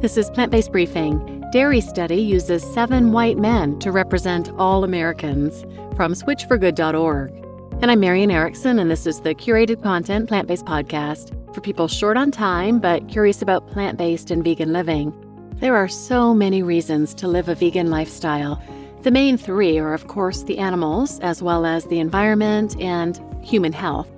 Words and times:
This 0.00 0.16
is 0.16 0.30
Plant 0.30 0.52
Based 0.52 0.70
Briefing. 0.70 1.44
Dairy 1.50 1.80
study 1.80 2.22
uses 2.22 2.62
seven 2.62 3.10
white 3.10 3.36
men 3.36 3.80
to 3.80 3.90
represent 3.90 4.48
all 4.56 4.84
Americans 4.84 5.62
from 5.96 6.14
switchforgood.org. 6.14 7.32
And 7.82 7.90
I'm 7.90 7.98
Marian 7.98 8.30
Erickson, 8.30 8.78
and 8.78 8.88
this 8.88 9.08
is 9.08 9.22
the 9.22 9.34
curated 9.34 9.82
content 9.82 10.28
plant 10.28 10.46
based 10.46 10.66
podcast 10.66 11.34
for 11.52 11.60
people 11.60 11.88
short 11.88 12.16
on 12.16 12.30
time 12.30 12.78
but 12.78 13.08
curious 13.08 13.42
about 13.42 13.66
plant 13.66 13.98
based 13.98 14.30
and 14.30 14.44
vegan 14.44 14.72
living. 14.72 15.12
There 15.56 15.74
are 15.74 15.88
so 15.88 16.32
many 16.32 16.62
reasons 16.62 17.12
to 17.14 17.26
live 17.26 17.48
a 17.48 17.56
vegan 17.56 17.90
lifestyle. 17.90 18.62
The 19.02 19.10
main 19.10 19.36
three 19.36 19.80
are, 19.80 19.94
of 19.94 20.06
course, 20.06 20.44
the 20.44 20.58
animals, 20.58 21.18
as 21.20 21.42
well 21.42 21.66
as 21.66 21.86
the 21.86 21.98
environment 21.98 22.80
and 22.80 23.20
human 23.42 23.72
health. 23.72 24.08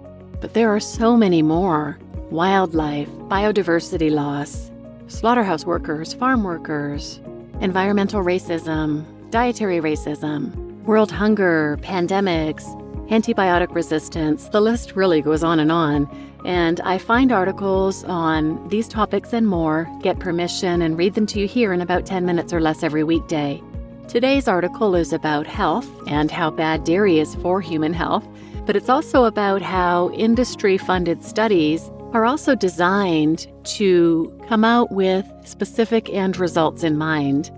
But 0.43 0.53
there 0.53 0.69
are 0.69 0.81
so 0.81 1.17
many 1.17 1.41
more 1.41 1.99
wildlife, 2.31 3.09
biodiversity 3.31 4.11
loss, 4.11 4.70
slaughterhouse 5.11 5.67
workers, 5.67 6.15
farm 6.15 6.45
workers, 6.45 7.21
environmental 7.61 8.23
racism, 8.23 9.05
dietary 9.31 9.81
racism, 9.81 10.55
world 10.85 11.11
hunger, 11.11 11.79
pandemics, 11.83 12.65
antibiotic 13.11 13.75
resistance. 13.75 14.49
The 14.49 14.61
list 14.61 14.95
really 14.95 15.21
goes 15.21 15.43
on 15.43 15.59
and 15.59 15.73
on. 15.73 16.09
And 16.47 16.81
I 16.81 16.97
find 16.97 17.33
articles 17.33 18.05
on 18.05 18.67
these 18.69 18.89
topics 18.89 19.33
and 19.33 19.47
more, 19.47 19.89
get 20.01 20.21
permission, 20.21 20.81
and 20.81 20.97
read 20.97 21.15
them 21.15 21.27
to 21.27 21.41
you 21.41 21.47
here 21.47 21.73
in 21.73 21.81
about 21.83 22.07
10 22.07 22.25
minutes 22.25 22.53
or 22.53 22.61
less 22.61 22.83
every 22.83 23.05
weekday. 23.05 23.63
Today's 24.09 24.49
article 24.49 24.95
is 24.95 25.13
about 25.13 25.47
health 25.47 25.89
and 26.07 26.31
how 26.31 26.51
bad 26.51 26.85
dairy 26.85 27.19
is 27.19 27.35
for 27.37 27.61
human 27.61 27.93
health, 27.93 28.27
but 28.65 28.75
it's 28.75 28.89
also 28.89 29.25
about 29.25 29.61
how 29.61 30.11
industry 30.13 30.79
funded 30.79 31.23
studies 31.23 31.91
are 32.13 32.25
also 32.25 32.55
designed 32.55 33.47
to 33.65 34.37
come 34.49 34.65
out 34.65 34.91
with 34.91 35.27
specific 35.45 36.11
end 36.11 36.39
results 36.39 36.83
in 36.83 36.99
mind. 36.99 37.51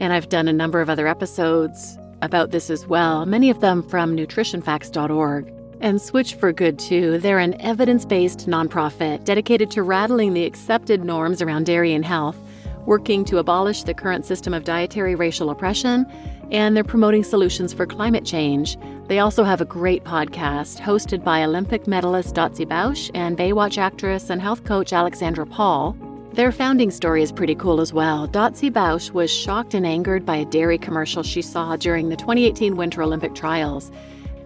And 0.00 0.12
I've 0.12 0.28
done 0.28 0.46
a 0.46 0.52
number 0.52 0.80
of 0.80 0.88
other 0.88 1.08
episodes 1.08 1.98
about 2.22 2.50
this 2.50 2.70
as 2.70 2.86
well, 2.86 3.26
many 3.26 3.50
of 3.50 3.60
them 3.60 3.82
from 3.82 4.16
nutritionfacts.org. 4.16 5.52
And 5.80 6.02
Switch 6.02 6.34
for 6.34 6.52
Good, 6.52 6.78
too. 6.78 7.18
They're 7.18 7.38
an 7.38 7.60
evidence 7.60 8.04
based 8.04 8.48
nonprofit 8.48 9.24
dedicated 9.24 9.70
to 9.72 9.82
rattling 9.82 10.34
the 10.34 10.44
accepted 10.44 11.04
norms 11.04 11.40
around 11.40 11.66
dairy 11.66 11.94
and 11.94 12.04
health, 12.04 12.36
working 12.84 13.24
to 13.26 13.38
abolish 13.38 13.84
the 13.84 13.94
current 13.94 14.24
system 14.24 14.52
of 14.52 14.64
dietary 14.64 15.14
racial 15.14 15.50
oppression, 15.50 16.04
and 16.50 16.76
they're 16.76 16.82
promoting 16.82 17.22
solutions 17.22 17.72
for 17.72 17.86
climate 17.86 18.24
change. 18.24 18.76
They 19.08 19.20
also 19.20 19.42
have 19.42 19.62
a 19.62 19.64
great 19.64 20.04
podcast 20.04 20.80
hosted 20.80 21.24
by 21.24 21.42
Olympic 21.42 21.86
medalist 21.86 22.34
Dotsie 22.34 22.68
Bausch 22.68 23.10
and 23.14 23.38
Baywatch 23.38 23.78
actress 23.78 24.28
and 24.28 24.38
health 24.38 24.64
coach 24.64 24.92
Alexandra 24.92 25.46
Paul. 25.46 25.96
Their 26.34 26.52
founding 26.52 26.90
story 26.90 27.22
is 27.22 27.32
pretty 27.32 27.54
cool 27.54 27.80
as 27.80 27.90
well. 27.90 28.28
Dotsie 28.28 28.70
Bausch 28.70 29.10
was 29.10 29.30
shocked 29.30 29.72
and 29.72 29.86
angered 29.86 30.26
by 30.26 30.36
a 30.36 30.44
dairy 30.44 30.76
commercial 30.76 31.22
she 31.22 31.40
saw 31.40 31.74
during 31.74 32.10
the 32.10 32.16
2018 32.16 32.76
Winter 32.76 33.02
Olympic 33.02 33.34
trials. 33.34 33.90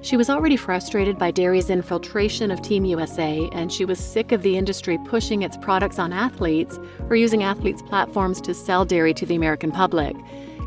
She 0.00 0.16
was 0.16 0.30
already 0.30 0.56
frustrated 0.56 1.18
by 1.18 1.32
dairy's 1.32 1.68
infiltration 1.68 2.52
of 2.52 2.62
Team 2.62 2.84
USA, 2.84 3.48
and 3.52 3.72
she 3.72 3.84
was 3.84 3.98
sick 3.98 4.30
of 4.30 4.42
the 4.42 4.56
industry 4.56 4.96
pushing 5.06 5.42
its 5.42 5.56
products 5.56 5.98
on 5.98 6.12
athletes 6.12 6.78
or 7.10 7.16
using 7.16 7.42
athletes' 7.42 7.82
platforms 7.82 8.40
to 8.42 8.54
sell 8.54 8.84
dairy 8.84 9.12
to 9.14 9.26
the 9.26 9.34
American 9.34 9.72
public. 9.72 10.14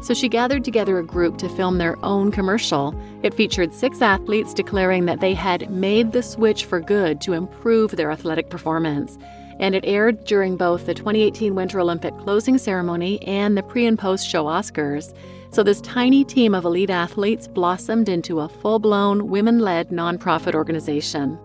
So 0.02 0.14
she 0.14 0.30
gathered 0.30 0.64
together 0.64 1.00
a 1.00 1.06
group 1.06 1.38
to 1.40 1.50
film 1.50 1.78
their 1.78 1.98
own 2.04 2.32
commercial. 2.32 2.94
It 3.24 3.34
featured 3.34 3.74
six 3.74 4.02
athletes 4.02 4.54
declaring 4.54 5.06
that 5.06 5.20
they 5.20 5.34
had 5.34 5.70
made 5.72 6.12
the 6.12 6.24
switch 6.24 6.66
for 6.66 6.80
good 6.80 7.22
to 7.22 7.34
improve 7.34 7.92
their 7.92 8.12
athletic 8.12 8.50
performance. 8.50 9.18
And 9.60 9.73
it 9.73 9.86
aired 9.86 10.26
during 10.26 10.58
both 10.58 10.86
the 10.86 10.94
2018 10.94 11.56
Winter 11.56 11.80
Olympic 11.80 12.16
closing 12.18 12.58
ceremony 12.58 13.22
and 13.23 13.58
the 13.58 13.64
pre 13.64 13.86
and 13.86 13.98
post 13.98 14.28
show 14.30 14.46
Oscars. 14.46 15.16
So, 15.52 15.64
this 15.64 15.80
tiny 15.82 16.26
team 16.26 16.54
of 16.54 16.66
elite 16.66 16.90
athletes 16.90 17.48
blossomed 17.48 18.10
into 18.10 18.42
a 18.42 18.50
full 18.50 18.80
blown, 18.80 19.30
women 19.30 19.60
led 19.60 19.89
nonprofit 19.89 20.54
organization. 20.54 21.39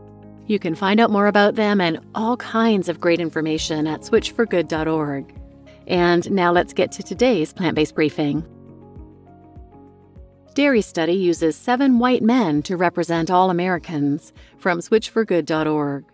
You 0.49 0.59
can 0.59 0.75
find 0.75 0.99
out 0.99 1.13
more 1.13 1.29
about 1.29 1.55
them 1.55 1.81
and 1.81 2.01
all 2.13 2.37
kinds 2.37 2.89
of 2.89 3.01
great 3.01 3.21
information 3.21 3.87
at 3.87 4.01
switchforgood.org. 4.01 5.40
And 5.91 6.31
now 6.31 6.53
let's 6.53 6.73
get 6.73 6.93
to 6.93 7.03
today's 7.03 7.53
plant 7.53 7.75
based 7.75 7.95
briefing. 7.95 8.47
Dairy 10.55 10.83
study 10.83 11.15
uses 11.15 11.57
seven 11.57 11.99
white 11.99 12.23
men 12.23 12.63
to 12.63 12.77
represent 12.77 13.31
all 13.31 13.51
Americans 13.51 14.33
from 14.57 14.79
switchforgood.org. 14.79 16.05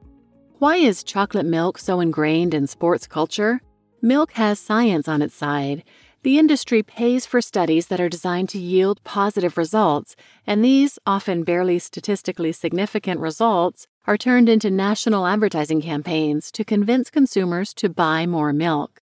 Why 0.59 0.77
is 0.77 1.05
chocolate 1.05 1.47
milk 1.47 1.79
so 1.79 2.01
ingrained 2.01 2.55
in 2.55 2.67
sports 2.67 3.07
culture? 3.07 3.61
Milk 4.01 4.33
has 4.33 4.59
science 4.59 5.09
on 5.09 5.21
its 5.21 5.35
side, 5.35 5.85
the 6.23 6.39
industry 6.41 6.83
pays 6.83 7.25
for 7.25 7.41
studies 7.41 7.87
that 7.87 8.01
are 8.01 8.09
designed 8.09 8.49
to 8.49 8.59
yield 8.59 9.05
positive 9.05 9.57
results, 9.57 10.17
and 10.45 10.65
these, 10.65 10.99
often 11.07 11.45
barely 11.45 11.79
statistically 11.79 12.51
significant 12.51 13.21
results, 13.21 13.87
are 14.09 14.17
turned 14.17 14.49
into 14.49 14.69
national 14.69 15.25
advertising 15.25 15.81
campaigns 15.81 16.51
to 16.51 16.65
convince 16.65 17.11
consumers 17.11 17.73
to 17.75 17.89
buy 17.89 18.27
more 18.27 18.53
milk. 18.53 19.03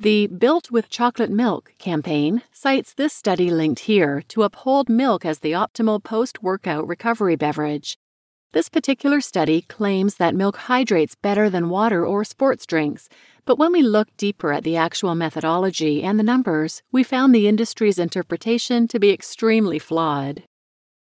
The 0.00 0.28
Built 0.28 0.70
with 0.70 0.88
Chocolate 0.88 1.28
Milk 1.28 1.72
campaign 1.80 2.42
cites 2.52 2.94
this 2.94 3.12
study 3.12 3.50
linked 3.50 3.80
here 3.80 4.22
to 4.28 4.44
uphold 4.44 4.88
milk 4.88 5.26
as 5.26 5.40
the 5.40 5.50
optimal 5.50 6.00
post 6.00 6.40
workout 6.40 6.86
recovery 6.86 7.34
beverage. 7.34 7.98
This 8.52 8.68
particular 8.68 9.20
study 9.20 9.62
claims 9.62 10.14
that 10.14 10.36
milk 10.36 10.56
hydrates 10.56 11.16
better 11.16 11.50
than 11.50 11.68
water 11.68 12.06
or 12.06 12.22
sports 12.22 12.64
drinks, 12.64 13.08
but 13.44 13.58
when 13.58 13.72
we 13.72 13.82
looked 13.82 14.16
deeper 14.16 14.52
at 14.52 14.62
the 14.62 14.76
actual 14.76 15.16
methodology 15.16 16.04
and 16.04 16.16
the 16.16 16.22
numbers, 16.22 16.80
we 16.92 17.02
found 17.02 17.34
the 17.34 17.48
industry's 17.48 17.98
interpretation 17.98 18.86
to 18.86 19.00
be 19.00 19.10
extremely 19.10 19.80
flawed. 19.80 20.44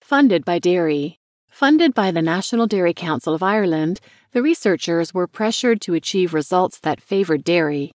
Funded 0.02 0.46
by 0.46 0.60
Dairy. 0.60 1.18
Funded 1.50 1.96
by 1.96 2.12
the 2.12 2.22
National 2.22 2.68
Dairy 2.68 2.94
Council 2.94 3.34
of 3.34 3.42
Ireland, 3.42 4.00
the 4.34 4.44
researchers 4.44 5.16
were 5.16 5.26
pressured 5.26 5.82
to 5.82 5.96
achieve 5.96 6.36
results 6.36 6.80
that 6.82 7.02
favored 7.02 7.44
dairy. 7.44 7.92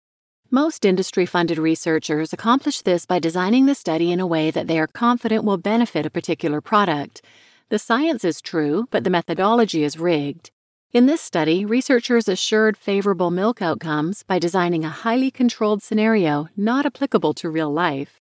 Most 0.50 0.86
industry 0.86 1.26
funded 1.26 1.58
researchers 1.58 2.32
accomplish 2.32 2.82
this 2.82 3.06
by 3.06 3.20
designing 3.20 3.66
the 3.66 3.76
study 3.76 4.14
in 4.14 4.22
a 4.22 4.28
way 4.28 4.50
that 4.50 4.68
they 4.68 4.80
are 4.80 4.88
confident 4.88 5.44
will 5.44 5.58
benefit 5.58 6.06
a 6.06 6.10
particular 6.10 6.62
product. 6.62 7.22
The 7.68 7.78
science 7.78 8.24
is 8.24 8.40
true, 8.40 8.88
but 8.90 9.04
the 9.04 9.10
methodology 9.10 9.84
is 9.84 10.00
rigged. 10.00 10.52
In 10.94 11.06
this 11.06 11.20
study, 11.20 11.66
researchers 11.66 12.30
assured 12.30 12.78
favorable 12.78 13.30
milk 13.30 13.62
outcomes 13.62 14.24
by 14.24 14.40
designing 14.40 14.86
a 14.86 14.90
highly 14.90 15.32
controlled 15.32 15.84
scenario 15.84 16.48
not 16.56 16.86
applicable 16.86 17.34
to 17.34 17.50
real 17.50 17.74
life. 17.74 18.22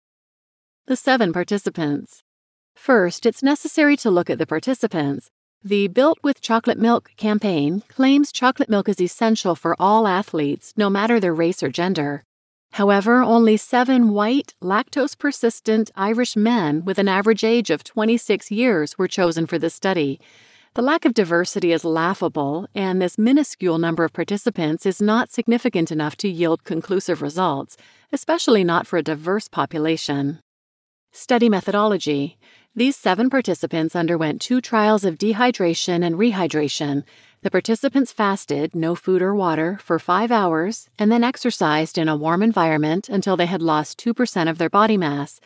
The 0.86 0.96
seven 0.96 1.34
participants. 1.34 2.22
First, 2.76 3.26
it's 3.26 3.42
necessary 3.42 3.98
to 3.98 4.12
look 4.12 4.30
at 4.30 4.38
the 4.38 4.46
participants. 4.46 5.32
The 5.64 5.90
Built 5.90 6.18
with 6.24 6.42
Chocolate 6.42 6.80
Milk 6.80 7.12
campaign 7.18 7.84
claims 7.88 8.32
chocolate 8.32 8.68
milk 8.68 8.90
is 8.90 9.00
essential 9.00 9.54
for 9.54 9.76
all 9.78 10.08
athletes, 10.08 10.74
no 10.76 10.90
matter 10.90 11.20
their 11.20 11.36
race 11.36 11.62
or 11.62 11.70
gender. 11.70 12.24
However, 12.72 13.22
only 13.22 13.58
seven 13.58 14.10
white, 14.10 14.56
lactose 14.60 15.16
persistent 15.16 15.92
Irish 15.96 16.36
men 16.36 16.84
with 16.84 16.98
an 16.98 17.08
average 17.08 17.44
age 17.44 17.70
of 17.70 17.84
26 17.84 18.50
years 18.50 18.98
were 18.98 19.08
chosen 19.08 19.46
for 19.46 19.60
this 19.60 19.76
study. 19.76 20.20
The 20.74 20.82
lack 20.82 21.06
of 21.06 21.14
diversity 21.14 21.72
is 21.72 21.86
laughable, 21.86 22.68
and 22.74 23.00
this 23.00 23.20
minuscule 23.20 23.78
number 23.78 24.04
of 24.04 24.14
participants 24.14 24.88
is 24.88 25.00
not 25.00 25.30
significant 25.30 25.92
enough 25.92 26.16
to 26.18 26.28
yield 26.28 26.64
conclusive 26.64 27.22
results, 27.22 27.78
especially 28.12 28.64
not 28.64 28.88
for 28.88 28.98
a 28.98 29.04
diverse 29.04 29.48
population. 29.48 30.40
Study 31.14 31.50
methodology. 31.50 32.38
These 32.74 32.96
seven 32.96 33.30
participants 33.30 33.98
underwent 33.98 34.40
two 34.40 34.62
trials 34.62 35.04
of 35.04 35.18
dehydration 35.18 36.06
and 36.06 36.16
rehydration. 36.16 37.04
The 37.42 37.52
participants 37.52 38.14
fasted, 38.14 38.74
no 38.74 38.96
food 38.96 39.22
or 39.22 39.36
water, 39.36 39.78
for 39.82 40.00
five 40.00 40.32
hours 40.32 40.90
and 40.98 41.12
then 41.12 41.22
exercised 41.22 41.98
in 41.98 42.08
a 42.08 42.16
warm 42.16 42.42
environment 42.42 43.10
until 43.10 43.36
they 43.36 43.48
had 43.48 43.62
lost 43.62 44.00
2% 44.00 44.50
of 44.50 44.58
their 44.58 44.70
body 44.70 44.96
mass. 44.96 45.42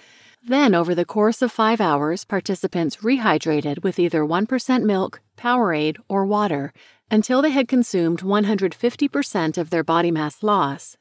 Then, 0.48 0.76
over 0.76 0.94
the 0.94 1.04
course 1.04 1.42
of 1.42 1.52
five 1.52 1.82
hours, 1.82 2.26
participants 2.26 2.98
rehydrated 2.98 3.82
with 3.82 3.98
either 3.98 4.22
1% 4.22 4.84
milk, 4.84 5.20
Powerade, 5.36 5.98
or 6.08 6.28
water 6.28 6.74
until 7.10 7.42
they 7.42 7.50
had 7.50 7.68
consumed 7.68 8.20
150% 8.20 9.58
of 9.58 9.72
their 9.72 9.84
body 9.84 10.12
mass 10.12 10.44
loss. 10.44 10.96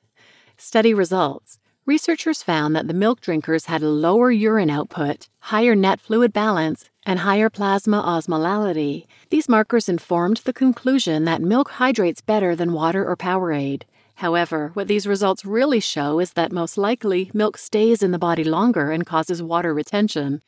Study 0.56 0.94
results 0.94 1.59
researchers 1.87 2.43
found 2.43 2.75
that 2.75 2.89
the 2.89 2.95
milk 2.95 3.21
drinkers 3.21 3.67
had 3.67 3.83
a 3.83 3.89
lower 3.89 4.31
urine 4.31 4.71
output, 4.71 5.29
higher 5.41 5.75
net 5.75 6.01
fluid 6.01 6.33
balance, 6.33 6.89
and 7.05 7.21
higher 7.21 7.51
plasma 7.51 8.03
osmolality. 8.03 9.07
These 9.31 9.49
markers 9.49 9.89
informed 9.89 10.39
the 10.39 10.53
conclusion 10.53 11.25
that 11.25 11.43
milk 11.43 11.71
hydrates 11.73 12.21
better 12.21 12.57
than 12.57 12.73
water 12.73 13.07
or 13.07 13.17
Powerade. 13.17 13.83
However, 14.17 14.71
what 14.75 14.89
these 14.89 15.07
results 15.07 15.45
really 15.45 15.81
show 15.81 16.21
is 16.21 16.33
that 16.35 16.53
most 16.53 16.79
likely 16.79 17.31
milk 17.35 17.59
stays 17.59 18.03
in 18.03 18.13
the 18.13 18.19
body 18.19 18.45
longer 18.45 18.91
and 18.91 19.05
causes 19.05 19.43
water 19.43 19.75
retention. 19.75 20.41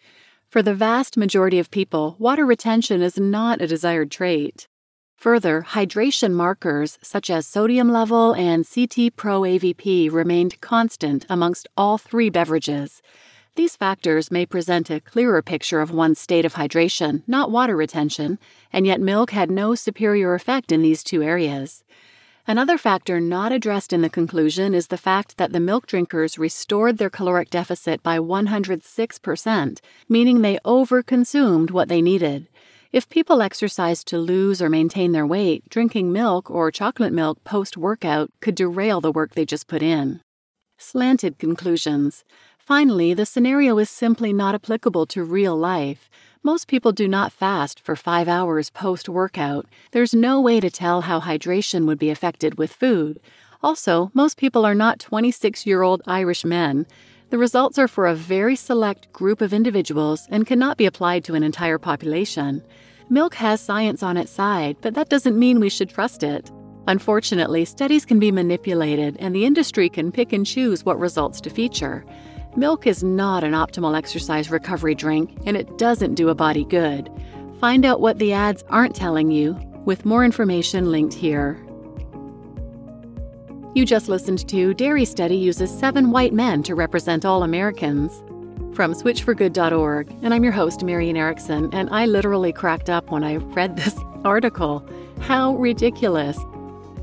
For 0.49 0.63
the 0.63 0.75
vast 0.75 1.17
majority 1.17 1.59
of 1.59 1.71
people, 1.71 2.17
water 2.19 2.47
retention 2.47 3.03
is 3.03 3.19
not 3.19 3.61
a 3.61 3.67
desired 3.67 4.11
trait. 4.11 4.69
Further, 5.17 5.67
hydration 5.71 6.33
markers 6.33 6.99
such 7.03 7.31
as 7.31 7.47
sodium 7.47 7.89
level 7.91 8.35
and 8.35 8.69
CT 8.69 9.17
Pro 9.17 9.41
AVP 9.41 10.13
remained 10.13 10.61
constant 10.61 11.25
amongst 11.31 11.67
all 11.77 11.97
three 11.97 12.29
beverages. 12.29 13.01
These 13.55 13.77
factors 13.77 14.31
may 14.31 14.45
present 14.45 14.91
a 14.91 15.01
clearer 15.01 15.41
picture 15.41 15.81
of 15.81 15.91
one's 15.91 16.21
state 16.21 16.45
of 16.45 16.55
hydration, 16.55 17.23
not 17.27 17.51
water 17.51 17.75
retention, 17.75 18.39
and 18.71 18.87
yet 18.87 19.01
milk 19.01 19.31
had 19.31 19.51
no 19.51 19.75
superior 19.75 20.35
effect 20.35 20.71
in 20.71 20.83
these 20.83 21.03
two 21.03 21.23
areas. 21.23 21.83
Another 22.47 22.77
factor 22.77 23.19
not 23.19 23.53
addressed 23.53 23.95
in 23.95 24.03
the 24.03 24.11
conclusion 24.11 24.75
is 24.75 24.89
the 24.89 24.99
fact 24.99 25.39
that 25.39 25.53
the 25.53 25.59
milk 25.59 25.87
drinkers 25.87 26.39
restored 26.39 26.99
their 26.99 27.11
caloric 27.11 27.49
deficit 27.49 28.03
by 28.03 28.19
106%, 28.19 29.81
meaning 30.09 30.43
they 30.43 30.59
overconsumed 30.65 31.71
what 31.71 31.89
they 31.89 32.03
needed. 32.03 32.47
If 32.93 33.09
people 33.09 33.43
exercise 33.43 34.05
to 34.05 34.19
lose 34.19 34.63
or 34.63 34.69
maintain 34.69 35.13
their 35.13 35.27
weight, 35.27 35.69
drinking 35.69 36.13
milk 36.13 36.51
or 36.51 36.71
chocolate 36.71 37.13
milk 37.13 37.43
post 37.43 37.77
workout 37.77 38.31
could 38.41 38.55
derail 38.55 39.01
the 39.01 39.11
work 39.11 39.35
they 39.35 39.45
just 39.45 39.67
put 39.67 39.83
in. 39.83 40.21
Slanted 40.79 41.39
conclusions. 41.39 42.25
Finally, 42.59 43.13
the 43.15 43.27
scenario 43.27 43.79
is 43.79 43.91
simply 43.91 44.33
not 44.33 44.55
applicable 44.55 45.07
to 45.07 45.25
real 45.25 45.57
life. 45.57 46.09
Most 46.45 46.69
people 46.69 46.93
do 46.93 47.09
not 47.09 47.33
fast 47.33 47.81
for 47.81 47.97
five 47.97 48.29
hours 48.29 48.71
post 48.71 49.09
workout. 49.09 49.67
There's 49.91 50.15
no 50.15 50.41
way 50.41 50.61
to 50.61 50.71
tell 50.71 51.03
how 51.03 51.21
hydration 51.21 51.87
would 51.87 51.99
be 51.99 52.11
affected 52.11 52.57
with 52.57 52.73
food. 52.73 53.19
Also, 53.63 54.13
most 54.15 54.37
people 54.37 54.65
are 54.65 54.75
not 54.75 55.01
26 55.01 55.67
year 55.67 55.83
old 55.83 56.03
Irish 56.07 56.45
men. 56.45 56.87
The 57.29 57.39
results 57.39 57.77
are 57.77 57.89
for 57.89 58.07
a 58.07 58.15
very 58.15 58.55
select 58.55 59.13
group 59.13 59.41
of 59.41 59.53
individuals 59.53 60.29
and 60.31 60.47
cannot 60.47 60.77
be 60.77 60.87
applied 60.87 61.25
to 61.25 61.35
an 61.35 61.43
entire 61.43 61.79
population. 61.79 62.63
Milk 63.11 63.35
has 63.35 63.61
science 63.61 64.05
on 64.05 64.17
its 64.17 64.31
side, 64.31 64.77
but 64.81 64.95
that 64.95 65.09
doesn't 65.09 65.39
mean 65.39 65.59
we 65.59 65.69
should 65.69 65.91
trust 65.91 66.23
it. 66.23 66.51
Unfortunately, 66.87 67.65
studies 67.65 68.05
can 68.05 68.21
be 68.21 68.31
manipulated 68.31 69.17
and 69.19 69.35
the 69.35 69.45
industry 69.45 69.89
can 69.89 70.13
pick 70.13 70.33
and 70.33 70.47
choose 70.47 70.85
what 70.85 71.01
results 71.01 71.41
to 71.41 71.51
feature. 71.51 72.05
Milk 72.57 72.87
is 72.87 73.03
not 73.03 73.43
an 73.43 73.55
optimal 73.55 73.99
exercise 73.99 74.51
recovery 74.51 74.95
drink, 74.95 75.37
and 75.47 75.57
it 75.57 75.79
doesn't 75.79 76.15
do 76.15 76.29
a 76.29 76.35
body 76.35 76.65
good. 76.65 77.11
Find 77.61 77.85
out 77.85 78.01
what 78.01 78.19
the 78.19 78.33
ads 78.33 78.65
aren't 78.71 78.95
telling 78.95 79.33
you 79.33 79.59
with 79.85 80.05
more 80.05 80.25
information 80.25 80.93
linked 80.93 81.13
here. 81.13 81.66
You 83.77 83.85
just 83.85 84.09
listened 84.09 84.49
to 84.49 84.73
Dairy 84.73 85.05
Study 85.05 85.37
uses 85.37 85.71
seven 85.71 86.11
white 86.11 86.33
men 86.33 86.63
to 86.63 86.75
represent 86.75 87.27
all 87.27 87.43
Americans. 87.43 88.23
From 88.75 88.95
switchforgood.org, 88.95 90.11
and 90.23 90.33
I'm 90.33 90.43
your 90.43 90.55
host, 90.55 90.83
Marian 90.83 91.19
Erickson, 91.19 91.69
and 91.75 91.91
I 91.91 92.07
literally 92.07 92.55
cracked 92.55 92.89
up 92.89 93.11
when 93.11 93.23
I 93.23 93.37
read 93.37 93.77
this 93.85 93.95
article. 94.25 94.83
How 95.21 95.57
ridiculous! 95.57 96.39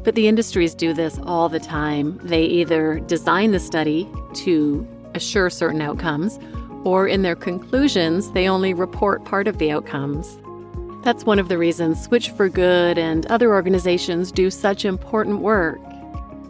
But 0.04 0.16
the 0.16 0.28
industries 0.28 0.74
do 0.74 0.96
this 0.96 1.20
all 1.28 1.48
the 1.48 1.60
time. 1.60 2.20
They 2.24 2.44
either 2.46 3.02
design 3.02 3.52
the 3.52 3.60
study 3.60 4.10
to 4.38 4.88
assure 5.14 5.52
certain 5.52 5.80
outcomes, 5.80 6.40
or 6.84 7.08
in 7.08 7.22
their 7.22 7.36
conclusions, 7.36 8.32
they 8.32 8.50
only 8.50 8.74
report 8.74 9.26
part 9.26 9.48
of 9.48 9.60
the 9.60 9.70
outcomes. 9.70 10.40
That's 11.04 11.24
one 11.24 11.38
of 11.38 11.50
the 11.50 11.58
reasons 11.60 12.02
Switch 12.02 12.32
for 12.32 12.50
Good 12.50 12.98
and 12.98 13.28
other 13.28 13.54
organizations 13.54 14.32
do 14.32 14.50
such 14.50 14.86
important 14.86 15.42
work. 15.42 15.80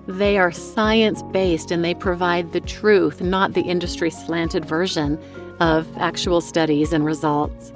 They 0.08 0.38
are 0.38 0.52
science 0.52 1.24
based 1.24 1.72
and 1.72 1.84
they 1.84 1.94
provide 1.94 2.52
the 2.52 2.60
truth, 2.62 3.22
not 3.22 3.54
the 3.54 3.62
industry 3.62 4.10
slanted 4.10 4.66
version 4.66 5.18
of 5.60 5.88
actual 5.98 6.42
studies 6.42 6.92
and 6.92 7.06
results. 7.06 7.72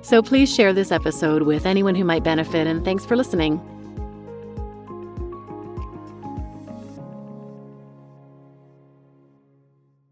So 0.00 0.22
please 0.22 0.54
share 0.54 0.72
this 0.72 0.92
episode 0.92 1.42
with 1.42 1.66
anyone 1.66 1.94
who 1.94 2.04
might 2.04 2.22
benefit, 2.22 2.66
and 2.66 2.84
thanks 2.84 3.04
for 3.04 3.16
listening. 3.16 3.60